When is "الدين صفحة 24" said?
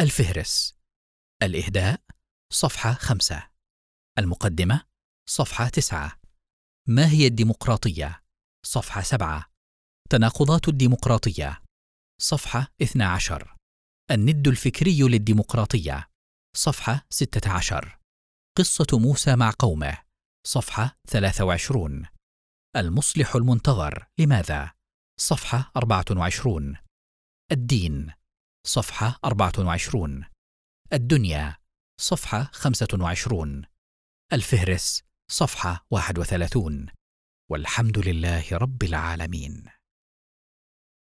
27.52-30.24